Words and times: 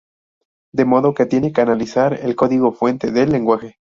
De 0.73 0.83
modo 0.83 1.13
que 1.13 1.27
tienen 1.27 1.53
que 1.53 1.61
analizar 1.61 2.15
el 2.23 2.35
código 2.35 2.71
fuente 2.71 3.11
del 3.11 3.31
lenguaje. 3.31 3.77